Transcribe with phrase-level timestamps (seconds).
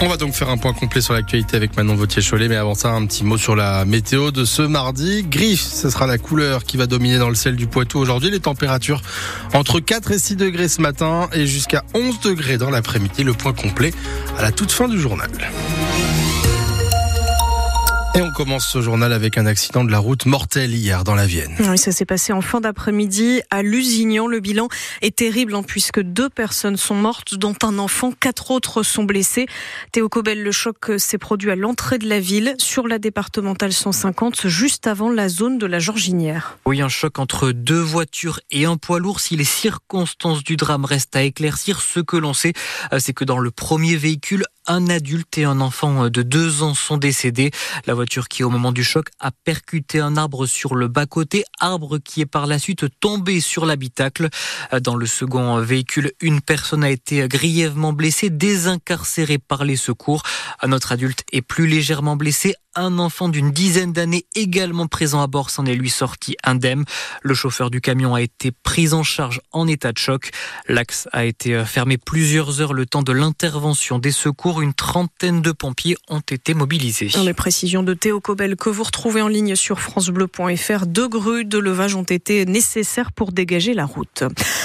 [0.00, 2.90] On va donc faire un point complet sur l'actualité avec Manon Vautier-Cholet, mais avant ça,
[2.90, 5.24] un petit mot sur la météo de ce mardi.
[5.24, 8.30] Gris, ce sera la couleur qui va dominer dans le ciel du Poitou aujourd'hui.
[8.30, 9.02] Les températures
[9.54, 13.24] entre 4 et 6 degrés ce matin et jusqu'à 11 degrés dans l'après-midi.
[13.24, 13.92] Le point complet
[14.38, 15.30] à la toute fin du journal.
[18.18, 21.24] Et on commence ce journal avec un accident de la route mortel hier dans la
[21.24, 21.54] Vienne.
[21.60, 24.26] Oui, ça s'est passé en fin d'après-midi à Lusignan.
[24.26, 24.66] Le bilan
[25.02, 28.10] est terrible hein, puisque deux personnes sont mortes, dont un enfant.
[28.10, 29.46] Quatre autres sont blessés.
[29.92, 34.48] Théo Cobel, le choc s'est produit à l'entrée de la ville, sur la départementale 150,
[34.48, 36.58] juste avant la zone de la Georginière.
[36.66, 39.20] Oui, un choc entre deux voitures et un poids lourd.
[39.20, 42.54] Si les circonstances du drame restent à éclaircir, ce que l'on sait,
[42.92, 46.74] euh, c'est que dans le premier véhicule, un adulte et un enfant de deux ans
[46.74, 47.50] sont décédés.
[47.86, 51.98] La voiture qui, au moment du choc, a percuté un arbre sur le bas-côté, arbre
[51.98, 54.28] qui est par la suite tombé sur l'habitacle.
[54.82, 60.22] Dans le second véhicule, une personne a été grièvement blessée, désincarcérée par les secours.
[60.62, 62.54] Un autre adulte est plus légèrement blessé.
[62.74, 66.84] Un enfant d'une dizaine d'années également présent à bord s'en est lui sorti indemne.
[67.22, 70.30] Le chauffeur du camion a été pris en charge en état de choc.
[70.68, 74.57] L'axe a été fermé plusieurs heures le temps de l'intervention des secours.
[74.60, 77.10] Une trentaine de pompiers ont été mobilisés.
[77.14, 81.44] Dans les précisions de Théo Cobel que vous retrouvez en ligne sur francebleu.fr, deux grues
[81.44, 84.24] de levage ont été nécessaires pour dégager la route.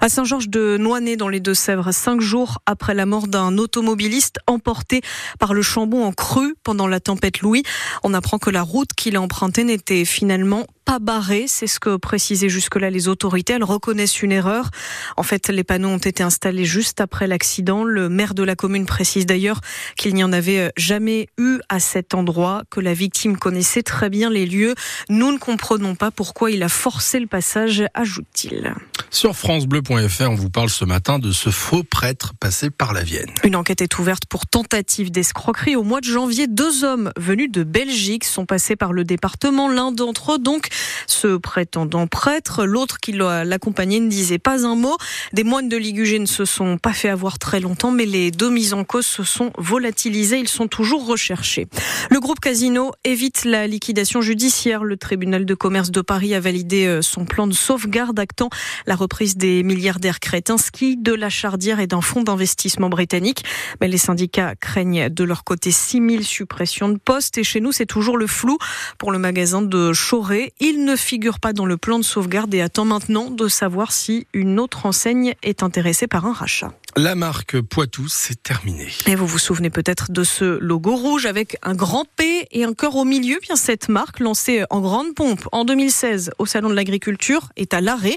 [0.00, 5.02] À Saint-Georges de Noisnet dans les Deux-Sèvres, cinq jours après la mort d'un automobiliste emporté
[5.38, 7.62] par le chambon en crue pendant la tempête Louis,
[8.02, 11.96] on apprend que la route qu'il a empruntée n'était finalement pas barré, c'est ce que
[11.96, 13.54] précisaient jusque-là les autorités.
[13.54, 14.70] Elles reconnaissent une erreur.
[15.16, 17.84] En fait, les panneaux ont été installés juste après l'accident.
[17.84, 19.60] Le maire de la commune précise d'ailleurs
[19.96, 24.30] qu'il n'y en avait jamais eu à cet endroit, que la victime connaissait très bien
[24.30, 24.74] les lieux.
[25.08, 28.74] Nous ne comprenons pas pourquoi il a forcé le passage, ajoute-t-il.
[29.14, 33.30] Sur francebleu.fr, on vous parle ce matin de ce faux prêtre passé par la Vienne.
[33.44, 35.76] Une enquête est ouverte pour tentative d'escroquerie.
[35.76, 39.68] Au mois de janvier, deux hommes venus de Belgique sont passés par le département.
[39.68, 40.66] L'un d'entre eux, donc,
[41.06, 42.64] ce prétendant prêtre.
[42.64, 44.96] L'autre qui l'accompagnait ne disait pas un mot.
[45.32, 48.50] Des moines de Ligugé ne se sont pas fait avoir très longtemps, mais les deux
[48.50, 50.40] mises en cause se sont volatilisés.
[50.40, 51.68] Ils sont toujours recherchés.
[52.10, 54.82] Le groupe Casino évite la liquidation judiciaire.
[54.82, 58.50] Le tribunal de commerce de Paris a validé euh, son plan de sauvegarde actant
[58.86, 63.44] la reprise des milliardaires Kretinsky, de la Chardière et d'un fonds d'investissement britannique.
[63.82, 67.36] Mais les syndicats craignent de leur côté 6000 suppressions de postes.
[67.36, 68.56] Et chez nous, c'est toujours le flou
[68.96, 70.54] pour le magasin de Choré.
[70.58, 74.26] Il ne figure pas dans le plan de sauvegarde et attend maintenant de savoir si
[74.32, 76.72] une autre enseigne est intéressée par un rachat.
[76.96, 78.86] La marque Poitou, c'est terminé.
[79.06, 82.72] Et vous vous souvenez peut-être de ce logo rouge avec un grand P et un
[82.72, 83.38] cœur au milieu.
[83.42, 87.80] Bien cette marque, lancée en grande pompe en 2016 au Salon de l'Agriculture, est à
[87.80, 88.16] l'arrêt.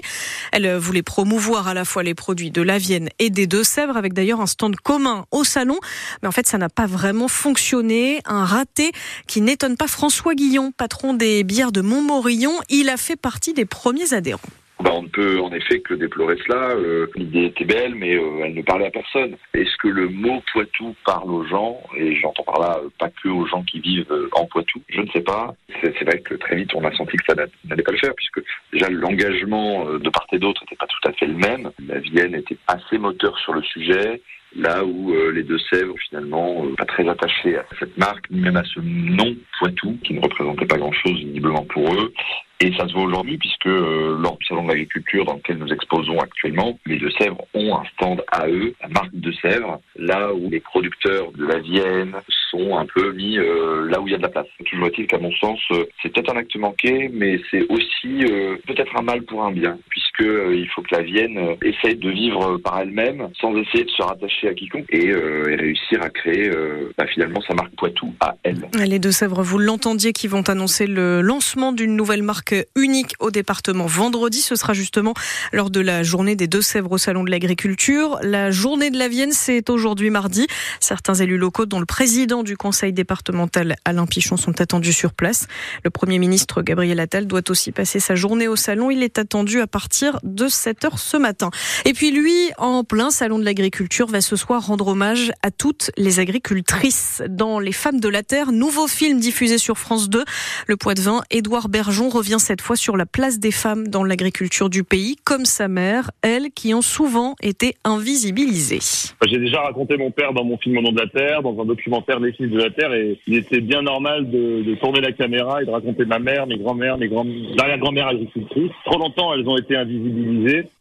[0.52, 4.12] Elle voulait promouvoir à la fois les produits de la Vienne et des Deux-Sèvres, avec
[4.12, 5.78] d'ailleurs un stand commun au salon.
[6.22, 8.20] Mais en fait, ça n'a pas vraiment fonctionné.
[8.24, 8.92] Un raté
[9.26, 12.52] qui n'étonne pas François Guillon, patron des bières de Montmorillon.
[12.68, 14.40] Il a fait partie des premiers adhérents.
[14.80, 16.70] Bah, on ne peut en effet que déplorer cela.
[16.70, 19.36] Euh, L'idée était belle, mais euh, elle ne parlait à personne.
[19.52, 21.80] Est-ce que le mot Poitou parle aux gens?
[21.96, 24.80] Et j'entends par là euh, pas que aux gens qui vivent euh, en Poitou.
[24.88, 25.54] Je ne sais pas.
[25.82, 28.40] C'est vrai que très vite on a senti que ça n'allait pas le faire, puisque
[28.72, 31.70] déjà l'engagement de part et d'autre n'était pas tout à fait le même.
[31.86, 34.20] La Vienne était assez moteur sur le sujet
[34.58, 39.34] là où les Deux-Sèvres, finalement, pas très attachés à cette marque, même à ce nom
[39.58, 42.12] Poitou, qui ne représentait pas grand-chose visiblement pour eux.
[42.60, 45.72] Et ça se voit aujourd'hui puisque euh, lors du salon de l'agriculture dans lequel nous
[45.72, 50.58] exposons actuellement, les Deux-Sèvres ont un stand à eux, la marque Deux-Sèvres, là où les
[50.58, 52.16] producteurs de la Vienne
[52.50, 54.46] sont un peu mis euh, là où il y a de la place.
[54.68, 58.24] Toujours est-il qu'à mon sens, euh, c'est peut-être un acte manqué, mais c'est aussi
[58.66, 62.58] peut-être un mal pour un bien, puisque il faut que la Vienne essaye de vivre
[62.58, 66.50] par elle-même sans essayer de se rattacher à quiconque et, réussir à créer
[66.96, 68.68] bah, finalement sa marque Poitou à elle.
[68.84, 73.86] Les Deux-Sèvres, vous l'entendiez, qui vont annoncer le lancement d'une nouvelle marque unique au département
[73.86, 74.40] vendredi.
[74.40, 75.14] Ce sera justement
[75.52, 78.18] lors de la journée des Deux-Sèvres au Salon de l'Agriculture.
[78.22, 80.46] La journée de la Vienne, c'est aujourd'hui mardi.
[80.80, 85.46] Certains élus locaux, dont le président du conseil départemental Alain Pichon, sont attendus sur place.
[85.84, 88.90] Le Premier ministre Gabriel Attal doit aussi passer sa journée au salon.
[88.90, 91.50] Il est attendu à partir de 7 heures ce matin.
[91.84, 95.90] Et puis lui, en plein Salon de l'Agriculture, va ce soir rendre hommage à toutes
[95.96, 97.22] les agricultrices.
[97.28, 100.24] Dans Les Femmes de la Terre, nouveau film diffusé sur France 2,
[100.66, 104.04] le poids de vin, Édouard Bergeon revient cette fois sur la place des femmes dans
[104.04, 109.14] l'agriculture du pays, comme sa mère, elles qui ont souvent été invisibilisées.
[109.26, 111.64] J'ai déjà raconté mon père dans mon film Au nom de la Terre, dans un
[111.64, 115.62] documentaire Les fils de la Terre, et il était bien normal de, tourner la caméra
[115.62, 117.10] et de raconter ma mère, mes grands-mères, mes
[117.58, 118.70] arrière-grand-mères agricultrices.
[118.84, 119.97] Trop longtemps, elles ont été invisibles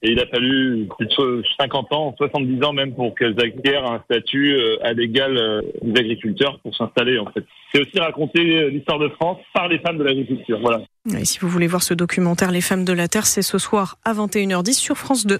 [0.03, 4.01] Et il a fallu plus de 50 ans, 70 ans même, pour qu'elles acquièrent un
[4.05, 7.43] statut euh, à l'égal euh, des agriculteurs pour s'installer, en fait.
[7.73, 10.59] C'est aussi raconter l'histoire de France par les femmes de l'agriculture.
[10.61, 10.81] Voilà.
[11.23, 14.13] Si vous voulez voir ce documentaire Les femmes de la Terre, c'est ce soir à
[14.13, 15.39] 21h10 sur France 2.